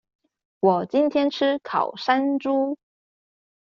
[0.61, 2.75] 我今天吃烤山豬